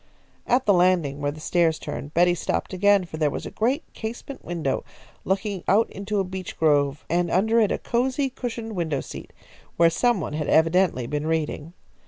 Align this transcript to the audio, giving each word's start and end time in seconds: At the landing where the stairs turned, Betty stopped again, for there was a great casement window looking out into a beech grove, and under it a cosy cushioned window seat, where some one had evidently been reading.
At 0.47 0.65
the 0.65 0.73
landing 0.73 1.21
where 1.21 1.29
the 1.31 1.39
stairs 1.39 1.77
turned, 1.77 2.15
Betty 2.15 2.33
stopped 2.33 2.73
again, 2.73 3.05
for 3.05 3.17
there 3.17 3.29
was 3.29 3.45
a 3.45 3.51
great 3.51 3.83
casement 3.93 4.43
window 4.43 4.83
looking 5.25 5.63
out 5.67 5.91
into 5.91 6.19
a 6.19 6.23
beech 6.23 6.57
grove, 6.57 7.05
and 7.07 7.29
under 7.29 7.59
it 7.59 7.71
a 7.71 7.77
cosy 7.77 8.31
cushioned 8.31 8.75
window 8.75 9.01
seat, 9.01 9.31
where 9.77 9.91
some 9.91 10.19
one 10.19 10.33
had 10.33 10.47
evidently 10.47 11.05
been 11.05 11.27
reading. 11.27 11.73